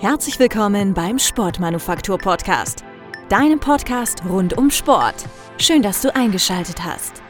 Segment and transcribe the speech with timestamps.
[0.00, 2.84] Herzlich willkommen beim Sportmanufaktur Podcast,
[3.28, 5.24] deinem Podcast rund um Sport.
[5.58, 7.20] Schön, dass du eingeschaltet hast.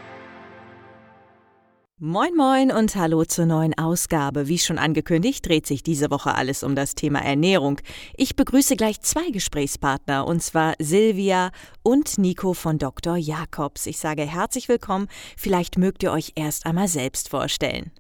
[1.98, 4.48] Moin moin und hallo zur neuen Ausgabe.
[4.48, 7.80] Wie schon angekündigt, dreht sich diese Woche alles um das Thema Ernährung.
[8.18, 13.16] Ich begrüße gleich zwei Gesprächspartner, und zwar Silvia und Nico von Dr.
[13.16, 13.86] Jakobs.
[13.86, 15.08] Ich sage herzlich willkommen.
[15.38, 17.92] Vielleicht mögt ihr euch erst einmal selbst vorstellen.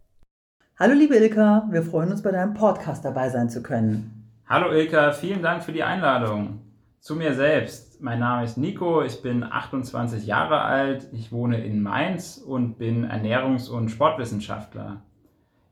[0.78, 4.17] Hallo liebe Ilka, wir freuen uns bei deinem Podcast dabei sein zu können.
[4.50, 6.60] Hallo Ilka, vielen Dank für die Einladung.
[7.00, 8.00] Zu mir selbst.
[8.00, 13.06] Mein Name ist Nico, ich bin 28 Jahre alt, ich wohne in Mainz und bin
[13.06, 15.02] Ernährungs- und Sportwissenschaftler.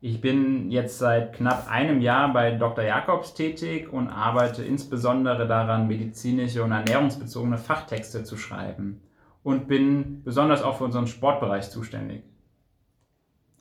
[0.02, 2.84] Ich bin jetzt seit knapp einem Jahr bei Dr.
[2.84, 9.00] Jakobs tätig und arbeite insbesondere daran, medizinische und ernährungsbezogene Fachtexte zu schreiben
[9.42, 12.24] und bin besonders auch für unseren Sportbereich zuständig.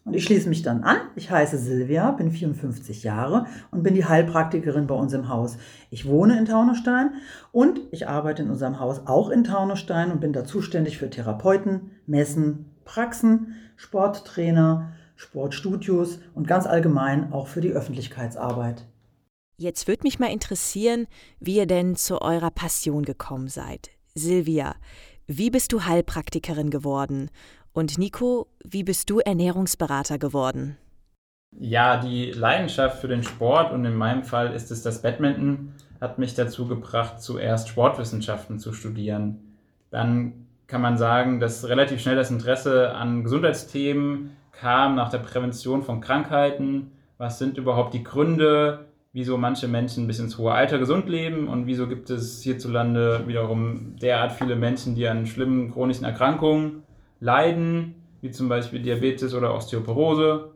[0.05, 0.97] Und ich schließe mich dann an.
[1.15, 5.57] Ich heiße Silvia, bin 54 Jahre und bin die Heilpraktikerin bei uns im Haus.
[5.89, 7.15] Ich wohne in Taunusstein
[7.51, 11.91] und ich arbeite in unserem Haus auch in Taunusstein und bin da zuständig für Therapeuten,
[12.05, 18.85] Messen, Praxen, Sporttrainer, Sportstudios und ganz allgemein auch für die Öffentlichkeitsarbeit.
[19.57, 21.07] Jetzt würde mich mal interessieren,
[21.39, 23.89] wie ihr denn zu eurer Passion gekommen seid.
[24.13, 24.75] Silvia,
[25.27, 27.29] wie bist du Heilpraktikerin geworden
[27.73, 30.77] und Nico, wie bist du Ernährungsberater geworden?
[31.57, 36.19] Ja, die Leidenschaft für den Sport und in meinem Fall ist es das Badminton, hat
[36.19, 39.57] mich dazu gebracht, zuerst Sportwissenschaften zu studieren.
[39.89, 45.83] Dann kann man sagen, dass relativ schnell das Interesse an Gesundheitsthemen kam nach der Prävention
[45.83, 46.91] von Krankheiten.
[47.17, 48.85] Was sind überhaupt die Gründe,
[49.15, 53.95] wieso manche Menschen bis ins hohe Alter gesund leben und wieso gibt es hierzulande wiederum
[53.95, 56.83] derart viele Menschen, die an schlimmen chronischen Erkrankungen
[57.21, 60.51] leiden, wie zum Beispiel Diabetes oder Osteoporose.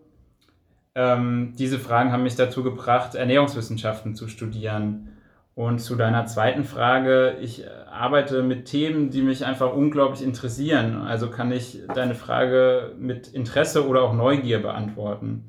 [0.94, 5.08] Ähm, diese Fragen haben mich dazu gebracht, Ernährungswissenschaften zu studieren.
[5.56, 10.98] Und zu deiner zweiten Frage, ich arbeite mit Themen, die mich einfach unglaublich interessieren.
[10.98, 15.46] Also kann ich deine Frage mit Interesse oder auch Neugier beantworten.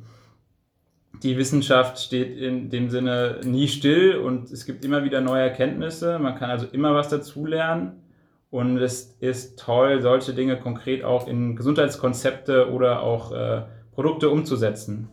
[1.22, 6.18] Die Wissenschaft steht in dem Sinne nie still und es gibt immer wieder neue Erkenntnisse.
[6.18, 8.00] Man kann also immer was dazulernen.
[8.50, 15.08] Und es ist toll, solche Dinge konkret auch in Gesundheitskonzepte oder auch äh, Produkte umzusetzen.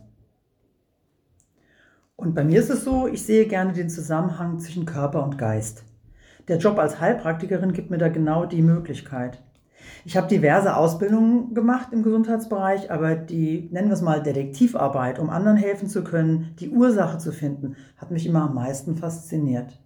[2.16, 5.84] Und bei mir ist es so, ich sehe gerne den Zusammenhang zwischen Körper und Geist.
[6.48, 9.38] Der Job als Heilpraktikerin gibt mir da genau die Möglichkeit.
[10.04, 15.30] Ich habe diverse Ausbildungen gemacht im Gesundheitsbereich, aber die, nennen wir es mal, Detektivarbeit, um
[15.30, 19.78] anderen helfen zu können, die Ursache zu finden, hat mich immer am meisten fasziniert.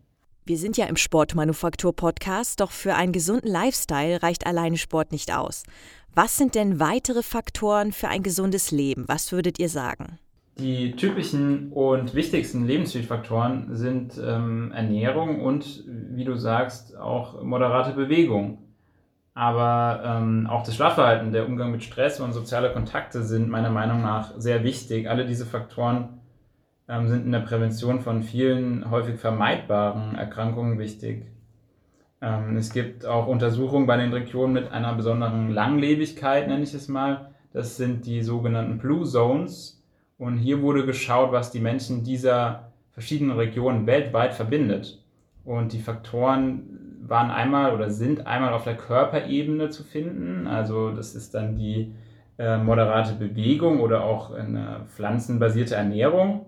[0.44, 5.62] Wir sind ja im Sportmanufaktur-Podcast, doch für einen gesunden Lifestyle reicht alleine Sport nicht aus.
[6.14, 9.04] Was sind denn weitere Faktoren für ein gesundes Leben?
[9.06, 10.18] Was würdet ihr sagen?
[10.58, 18.58] Die typischen und wichtigsten Lebensstilfaktoren sind ähm, Ernährung und, wie du sagst, auch moderate Bewegung.
[19.34, 24.02] Aber ähm, auch das Schlafverhalten, der Umgang mit Stress und soziale Kontakte sind meiner Meinung
[24.02, 25.08] nach sehr wichtig.
[25.08, 26.20] Alle diese Faktoren
[26.88, 31.26] ähm, sind in der Prävention von vielen häufig vermeidbaren Erkrankungen wichtig.
[32.20, 36.88] Ähm, es gibt auch Untersuchungen bei den Regionen mit einer besonderen Langlebigkeit, nenne ich es
[36.88, 37.30] mal.
[37.54, 39.82] Das sind die sogenannten Blue Zones.
[40.18, 45.02] Und hier wurde geschaut, was die Menschen dieser verschiedenen Regionen weltweit verbindet.
[45.44, 46.81] Und die Faktoren
[47.12, 50.46] waren einmal oder sind einmal auf der Körperebene zu finden.
[50.46, 51.94] Also das ist dann die
[52.38, 56.46] äh, moderate Bewegung oder auch eine pflanzenbasierte Ernährung.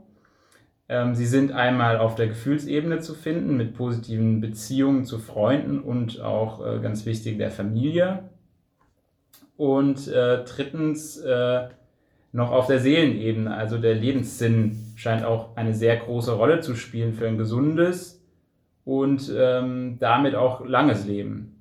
[0.89, 6.23] Ähm, sie sind einmal auf der Gefühlsebene zu finden mit positiven Beziehungen zu Freunden und
[6.23, 8.31] auch äh, ganz wichtig der Familie.
[9.59, 11.69] Und äh, drittens äh,
[12.33, 17.13] noch auf der Seelenebene, also der Lebenssinn scheint auch eine sehr große Rolle zu spielen
[17.13, 18.24] für ein gesundes
[18.85, 21.55] und ähm, damit auch langes Leben.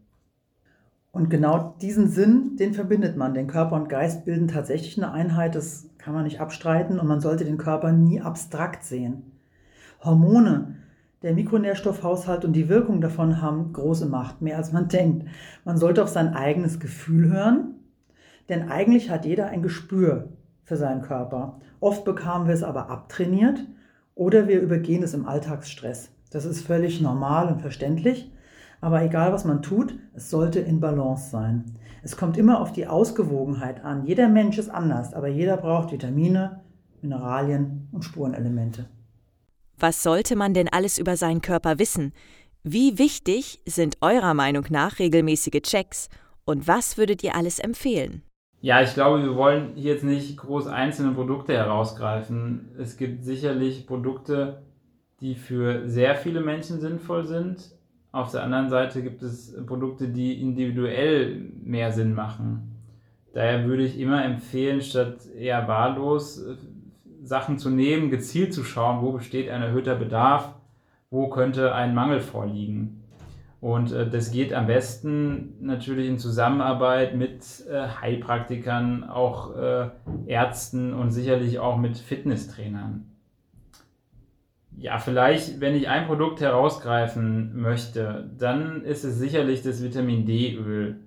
[1.11, 3.35] Und genau diesen Sinn, den verbindet man.
[3.35, 7.21] Den Körper und Geist bilden tatsächlich eine Einheit, das kann man nicht abstreiten und man
[7.21, 9.31] sollte den Körper nie abstrakt sehen.
[10.03, 10.75] Hormone,
[11.21, 15.27] der Mikronährstoffhaushalt und die Wirkung davon haben große Macht, mehr als man denkt.
[15.63, 17.75] Man sollte auf sein eigenes Gefühl hören,
[18.49, 20.29] denn eigentlich hat jeder ein Gespür
[20.63, 21.59] für seinen Körper.
[21.79, 23.59] Oft bekamen wir es aber abtrainiert
[24.15, 26.09] oder wir übergehen es im Alltagsstress.
[26.33, 28.31] Das ist völlig normal und verständlich,
[28.81, 31.77] aber egal was man tut, es sollte in Balance sein.
[32.01, 34.07] Es kommt immer auf die Ausgewogenheit an.
[34.07, 36.61] Jeder Mensch ist anders, aber jeder braucht Vitamine,
[37.03, 38.89] Mineralien und Spurenelemente.
[39.77, 42.13] Was sollte man denn alles über seinen Körper wissen?
[42.63, 46.09] Wie wichtig sind eurer Meinung nach regelmäßige Checks?
[46.45, 48.23] Und was würdet ihr alles empfehlen?
[48.59, 52.71] Ja, ich glaube, wir wollen hier jetzt nicht groß einzelne Produkte herausgreifen.
[52.79, 54.63] Es gibt sicherlich Produkte,
[55.23, 57.71] die für sehr viele Menschen sinnvoll sind.
[58.11, 62.73] Auf der anderen Seite gibt es Produkte, die individuell mehr Sinn machen.
[63.33, 66.55] Daher würde ich immer empfehlen, statt eher wahllos äh,
[67.23, 70.53] Sachen zu nehmen, gezielt zu schauen, wo besteht ein erhöhter Bedarf,
[71.09, 73.05] wo könnte ein Mangel vorliegen.
[73.61, 79.55] Und äh, das geht am besten natürlich in Zusammenarbeit mit äh, Heilpraktikern, auch
[80.25, 83.12] Ärzten und sicherlich auch mit Fitnesstrainern.
[84.77, 90.99] Ja, vielleicht, wenn ich ein Produkt herausgreifen möchte, dann ist es sicherlich das Vitamin D-Öl,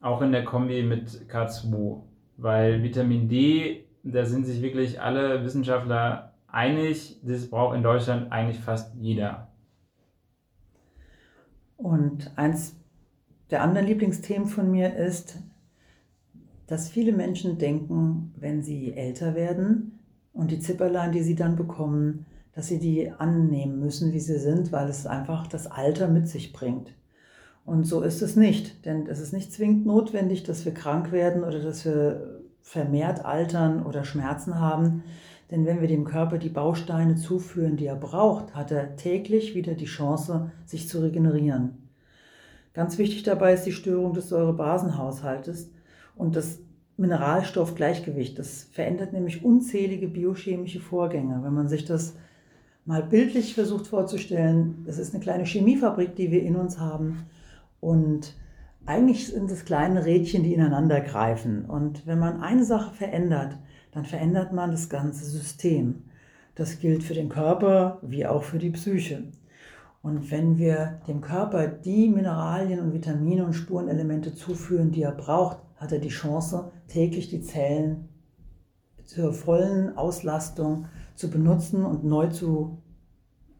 [0.00, 2.02] auch in der Kombi mit K2,
[2.36, 8.60] weil Vitamin D, da sind sich wirklich alle Wissenschaftler einig, das braucht in Deutschland eigentlich
[8.60, 9.48] fast jeder.
[11.76, 12.76] Und eins
[13.50, 15.38] der anderen Lieblingsthemen von mir ist,
[16.66, 19.98] dass viele Menschen denken, wenn sie älter werden
[20.32, 22.26] und die Zipperlein, die sie dann bekommen,
[22.58, 26.52] dass sie die annehmen müssen, wie sie sind, weil es einfach das Alter mit sich
[26.52, 26.92] bringt.
[27.64, 31.44] Und so ist es nicht, denn es ist nicht zwingend notwendig, dass wir krank werden
[31.44, 35.04] oder dass wir vermehrt altern oder Schmerzen haben.
[35.52, 39.74] Denn wenn wir dem Körper die Bausteine zuführen, die er braucht, hat er täglich wieder
[39.74, 41.88] die Chance, sich zu regenerieren.
[42.74, 45.70] Ganz wichtig dabei ist die Störung des Säurebasenhaushaltes
[46.16, 46.58] und das
[46.96, 48.36] Mineralstoffgleichgewicht.
[48.36, 51.38] Das verändert nämlich unzählige biochemische Vorgänge.
[51.44, 52.16] Wenn man sich das
[52.88, 57.26] mal bildlich versucht vorzustellen, das ist eine kleine Chemiefabrik, die wir in uns haben
[57.80, 58.34] und
[58.86, 61.66] eigentlich sind es kleine Rädchen, die ineinander greifen.
[61.66, 63.58] Und wenn man eine Sache verändert,
[63.92, 66.04] dann verändert man das ganze System.
[66.54, 69.24] Das gilt für den Körper wie auch für die Psyche.
[70.00, 75.58] Und wenn wir dem Körper die Mineralien und Vitamine und Spurenelemente zuführen, die er braucht,
[75.76, 78.08] hat er die Chance, täglich die Zellen
[79.04, 80.86] zur vollen Auslastung
[81.18, 82.78] zu benutzen und neu zu,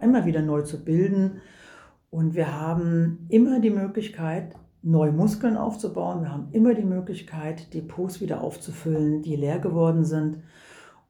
[0.01, 1.41] immer wieder neu zu bilden.
[2.09, 6.23] Und wir haben immer die Möglichkeit, neue Muskeln aufzubauen.
[6.23, 10.39] Wir haben immer die Möglichkeit, Depots wieder aufzufüllen, die leer geworden sind.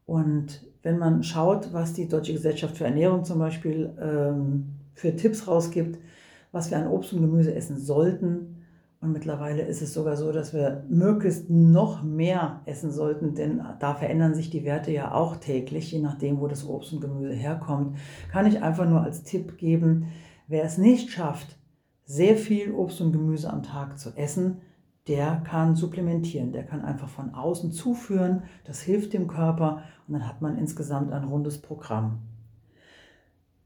[0.06, 5.46] Und wenn man schaut, was die Deutsche Gesellschaft für Ernährung zum Beispiel ähm, für Tipps
[5.46, 5.98] rausgibt,
[6.50, 8.57] was wir an Obst und Gemüse essen sollten,
[9.00, 13.94] und mittlerweile ist es sogar so, dass wir möglichst noch mehr essen sollten, denn da
[13.94, 17.96] verändern sich die Werte ja auch täglich, je nachdem, wo das Obst und Gemüse herkommt.
[18.32, 20.08] Kann ich einfach nur als Tipp geben,
[20.48, 21.56] wer es nicht schafft,
[22.04, 24.62] sehr viel Obst und Gemüse am Tag zu essen,
[25.06, 30.28] der kann supplementieren, der kann einfach von außen zuführen, das hilft dem Körper und dann
[30.28, 32.18] hat man insgesamt ein rundes Programm.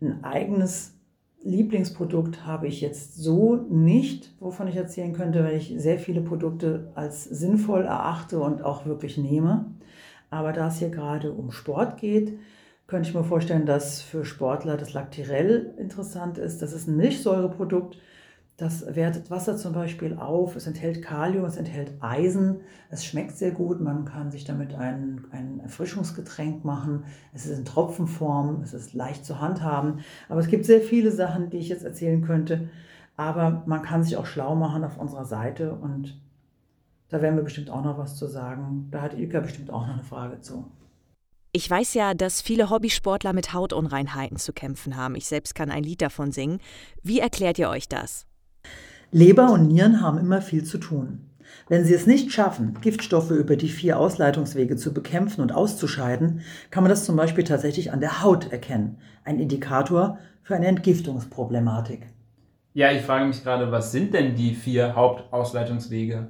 [0.01, 0.95] Ein eigenes
[1.45, 6.93] Lieblingsprodukt habe ich jetzt so nicht, wovon ich erzählen könnte, weil ich sehr viele Produkte
[6.95, 9.67] als sinnvoll erachte und auch wirklich nehme.
[10.31, 12.39] Aber da es hier gerade um Sport geht,
[12.87, 16.63] könnte ich mir vorstellen, dass für Sportler das Lactirell interessant ist.
[16.63, 17.99] Das ist ein Milchsäureprodukt,
[18.63, 22.61] das wertet Wasser zum Beispiel auf, es enthält Kalium, es enthält Eisen,
[22.91, 27.65] es schmeckt sehr gut, man kann sich damit ein, ein Erfrischungsgetränk machen, es ist in
[27.65, 29.99] Tropfenform, es ist leicht zu handhaben,
[30.29, 32.69] aber es gibt sehr viele Sachen, die ich jetzt erzählen könnte,
[33.17, 36.21] aber man kann sich auch schlau machen auf unserer Seite und
[37.09, 38.87] da werden wir bestimmt auch noch was zu sagen.
[38.93, 40.71] Da hat Ilka bestimmt auch noch eine Frage zu.
[41.51, 45.17] Ich weiß ja, dass viele Hobbysportler mit Hautunreinheiten zu kämpfen haben.
[45.17, 46.61] Ich selbst kann ein Lied davon singen.
[47.03, 48.25] Wie erklärt ihr euch das?
[49.15, 51.29] Leber und Nieren haben immer viel zu tun.
[51.69, 56.41] Wenn sie es nicht schaffen, Giftstoffe über die vier Ausleitungswege zu bekämpfen und auszuscheiden,
[56.71, 58.97] kann man das zum Beispiel tatsächlich an der Haut erkennen.
[59.23, 62.07] Ein Indikator für eine Entgiftungsproblematik.
[62.73, 66.29] Ja, ich frage mich gerade, was sind denn die vier Hauptausleitungswege?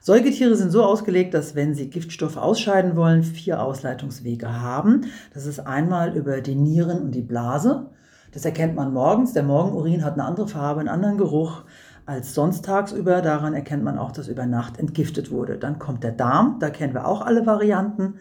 [0.00, 5.02] Säugetiere sind so ausgelegt, dass wenn sie Giftstoffe ausscheiden wollen, vier Ausleitungswege haben.
[5.34, 7.90] Das ist einmal über die Nieren und die Blase.
[8.32, 9.32] Das erkennt man morgens.
[9.32, 11.63] Der Morgenurin hat eine andere Farbe, einen anderen Geruch
[12.06, 13.22] als sonst tagsüber.
[13.22, 15.58] Daran erkennt man auch, dass über Nacht entgiftet wurde.
[15.58, 18.14] Dann kommt der Darm, da kennen wir auch alle Varianten.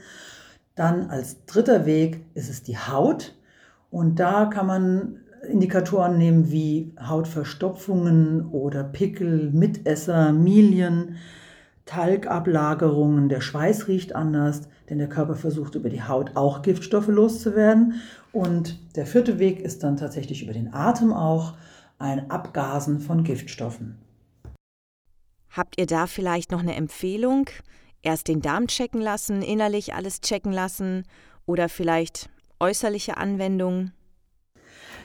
[0.76, 3.36] Dann als dritter Weg ist es die Haut.
[3.92, 11.18] Und da kann man Indikatoren nehmen wie Hautverstopfungen oder Pickel, Mitesser, Milien,
[11.86, 13.30] Talgablagerungen.
[13.30, 17.96] Der Schweiß riecht anders, denn der Körper versucht über die Haut auch Giftstoffe loszuwerden.
[18.32, 21.54] Und der vierte Weg ist dann tatsächlich über den Atem auch
[22.04, 23.98] ein Abgasen von Giftstoffen.
[25.50, 27.50] Habt ihr da vielleicht noch eine Empfehlung?
[28.02, 31.04] Erst den Darm checken lassen, innerlich alles checken lassen
[31.46, 32.30] oder vielleicht
[32.60, 33.94] äußerliche Anwendungen?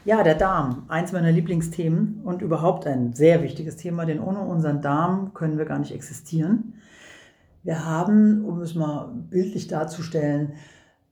[0.04, 4.82] Ja, der Darm, eins meiner Lieblingsthemen und überhaupt ein sehr wichtiges Thema, denn ohne unseren
[4.82, 6.74] Darm können wir gar nicht existieren.
[7.62, 10.54] Wir haben, um es mal bildlich darzustellen,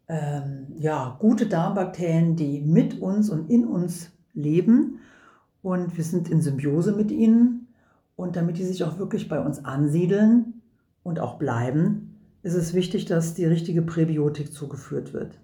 [0.09, 5.00] ähm, ja, gute Darmbakterien, die mit uns und in uns leben.
[5.66, 7.66] Und wir sind in Symbiose mit ihnen.
[8.14, 10.62] Und damit die sich auch wirklich bei uns ansiedeln
[11.02, 15.40] und auch bleiben, ist es wichtig, dass die richtige Präbiotik zugeführt wird.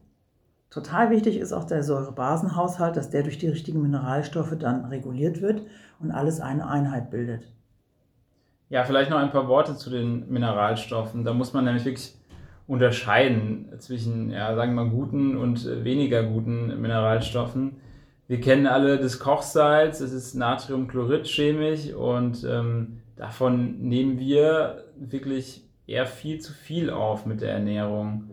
[0.70, 5.62] Total wichtig ist auch der Säurebasenhaushalt, dass der durch die richtigen Mineralstoffe dann reguliert wird
[5.98, 7.50] und alles eine Einheit bildet.
[8.68, 11.24] Ja, vielleicht noch ein paar Worte zu den Mineralstoffen.
[11.24, 12.14] Da muss man nämlich wirklich
[12.68, 17.78] unterscheiden zwischen, ja, sagen wir mal, guten und weniger guten Mineralstoffen.
[18.32, 25.68] Wir kennen alle das Kochsalz, es ist Natriumchlorid chemisch und ähm, davon nehmen wir wirklich
[25.86, 28.30] eher viel zu viel auf mit der Ernährung.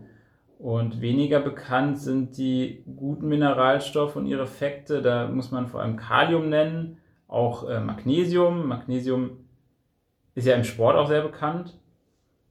[0.58, 5.02] Und weniger bekannt sind die guten Mineralstoffe und ihre Effekte.
[5.02, 6.96] Da muss man vor allem Kalium nennen,
[7.28, 8.66] auch äh, Magnesium.
[8.68, 9.32] Magnesium
[10.34, 11.78] ist ja im Sport auch sehr bekannt.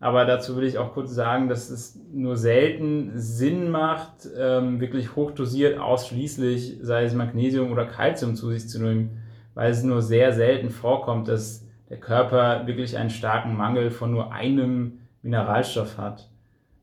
[0.01, 5.15] Aber dazu will ich auch kurz sagen, dass es nur selten Sinn macht, ähm, wirklich
[5.15, 9.21] hochdosiert ausschließlich, sei es Magnesium oder Calcium zu sich zu nehmen,
[9.55, 14.31] weil es nur sehr selten vorkommt, dass der Körper wirklich einen starken Mangel von nur
[14.31, 16.29] einem Mineralstoff hat.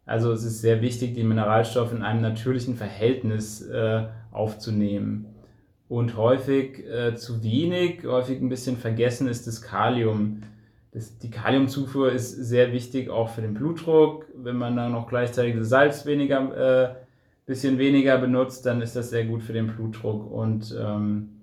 [0.04, 5.26] Also es ist sehr wichtig, die Mineralstoffe in einem natürlichen Verhältnis äh, aufzunehmen.
[5.88, 10.42] Und häufig äh, zu wenig, häufig ein bisschen vergessen ist das Kalium
[10.96, 14.24] das, die Kaliumzufuhr ist sehr wichtig auch für den Blutdruck.
[14.34, 16.94] Wenn man dann noch gleichzeitig Salz weniger, äh,
[17.44, 20.30] bisschen weniger benutzt, dann ist das sehr gut für den Blutdruck.
[20.30, 21.42] Und ähm,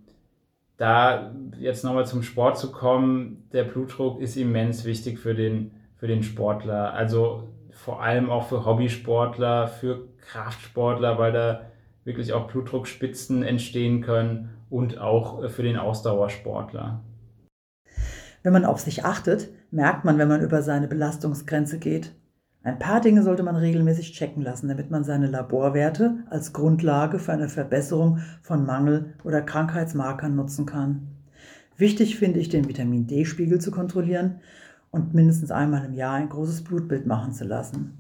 [0.78, 6.08] da jetzt nochmal zum Sport zu kommen, der Blutdruck ist immens wichtig für den, für
[6.08, 6.96] den Sportler.
[6.96, 11.62] Also vor allem auch für Hobbysportler, für Kraftsportler, weil da
[12.06, 17.02] wirklich auch Blutdruckspitzen entstehen können und auch für den Ausdauersportler.
[18.44, 22.14] Wenn man auf sich achtet, merkt man, wenn man über seine Belastungsgrenze geht.
[22.62, 27.34] Ein paar Dinge sollte man regelmäßig checken lassen, damit man seine Laborwerte als Grundlage für
[27.34, 31.08] eine Verbesserung von Mangel- oder Krankheitsmarkern nutzen kann.
[31.78, 34.42] Wichtig finde ich, den Vitamin D-Spiegel zu kontrollieren
[34.92, 37.98] und mindestens einmal im Jahr ein großes Blutbild machen zu lassen.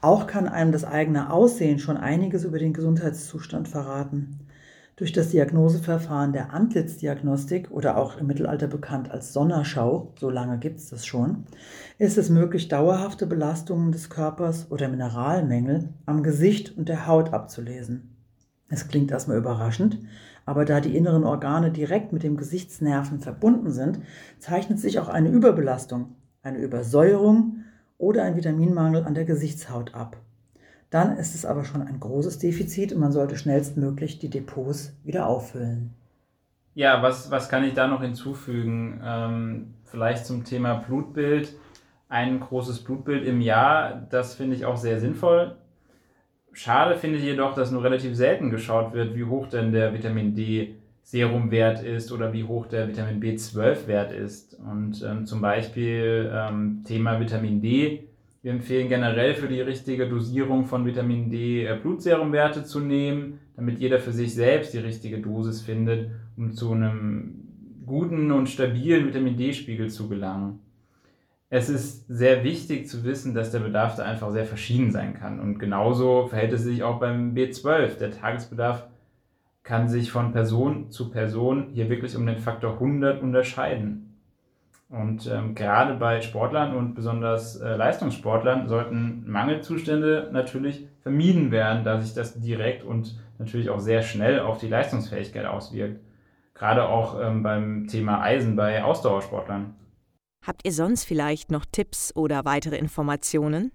[0.00, 4.40] Auch kann einem das eigene Aussehen schon einiges über den Gesundheitszustand verraten.
[5.00, 10.78] Durch das Diagnoseverfahren der Antlitzdiagnostik oder auch im Mittelalter bekannt als Sonderschau, so lange gibt
[10.78, 11.46] es das schon,
[11.96, 18.14] ist es möglich, dauerhafte Belastungen des Körpers oder Mineralmängel am Gesicht und der Haut abzulesen.
[18.68, 19.98] Es klingt erstmal überraschend,
[20.44, 24.00] aber da die inneren Organe direkt mit dem Gesichtsnerven verbunden sind,
[24.38, 27.62] zeichnet sich auch eine Überbelastung, eine Übersäuerung
[27.96, 30.18] oder ein Vitaminmangel an der Gesichtshaut ab.
[30.90, 35.26] Dann ist es aber schon ein großes Defizit und man sollte schnellstmöglich die Depots wieder
[35.26, 35.94] auffüllen.
[36.74, 39.00] Ja, was, was kann ich da noch hinzufügen?
[39.04, 41.54] Ähm, vielleicht zum Thema Blutbild.
[42.08, 45.56] Ein großes Blutbild im Jahr, das finde ich auch sehr sinnvoll.
[46.52, 50.34] Schade finde ich jedoch, dass nur relativ selten geschaut wird, wie hoch denn der Vitamin
[50.34, 54.54] D Serumwert ist oder wie hoch der Vitamin B12 Wert ist.
[54.54, 58.09] Und ähm, zum Beispiel ähm, Thema Vitamin D
[58.42, 63.78] wir empfehlen generell für die richtige Dosierung von Vitamin D äh, Blutserumwerte zu nehmen, damit
[63.78, 67.34] jeder für sich selbst die richtige Dosis findet, um zu einem
[67.84, 70.60] guten und stabilen Vitamin D-Spiegel zu gelangen.
[71.50, 75.40] Es ist sehr wichtig zu wissen, dass der Bedarf da einfach sehr verschieden sein kann.
[75.40, 77.98] Und genauso verhält es sich auch beim B12.
[77.98, 78.86] Der Tagesbedarf
[79.64, 84.09] kann sich von Person zu Person hier wirklich um den Faktor 100 unterscheiden.
[84.90, 92.00] Und ähm, gerade bei Sportlern und besonders äh, Leistungssportlern sollten Mangelzustände natürlich vermieden werden, da
[92.00, 96.00] sich das direkt und natürlich auch sehr schnell auf die Leistungsfähigkeit auswirkt.
[96.54, 99.74] Gerade auch ähm, beim Thema Eisen bei Ausdauersportlern.
[100.44, 103.70] Habt ihr sonst vielleicht noch Tipps oder weitere Informationen?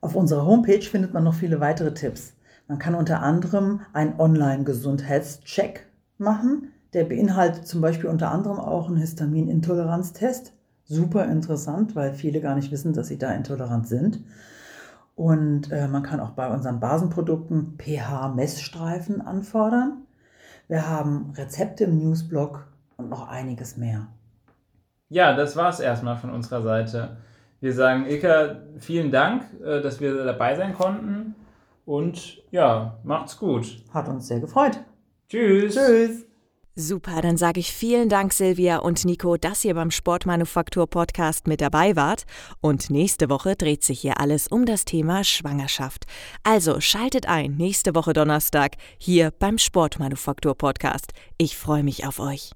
[0.00, 2.36] Auf unserer Homepage findet man noch viele weitere Tipps.
[2.68, 6.72] Man kann unter anderem einen Online-Gesundheitscheck machen.
[6.92, 10.54] Der beinhaltet zum Beispiel unter anderem auch einen Histaminintoleranztest
[10.90, 14.20] super interessant, weil viele gar nicht wissen, dass sie da intolerant sind.
[15.14, 20.06] Und äh, man kann auch bei unseren Basenprodukten pH-Messstreifen anfordern.
[20.66, 22.66] Wir haben Rezepte im Newsblog
[22.96, 24.08] und noch einiges mehr.
[25.08, 27.16] Ja, das war es erstmal von unserer Seite.
[27.60, 31.34] Wir sagen Ilka, vielen Dank, äh, dass wir dabei sein konnten.
[31.84, 33.84] Und ja, macht's gut.
[33.92, 34.80] Hat uns sehr gefreut.
[35.28, 35.74] Tschüss.
[35.74, 36.29] Tschüss.
[36.80, 41.60] Super, dann sage ich vielen Dank, Silvia und Nico, dass ihr beim Sportmanufaktur Podcast mit
[41.60, 42.24] dabei wart.
[42.62, 46.06] Und nächste Woche dreht sich hier alles um das Thema Schwangerschaft.
[46.42, 51.12] Also schaltet ein nächste Woche Donnerstag hier beim Sportmanufaktur Podcast.
[51.36, 52.52] Ich freue mich auf euch.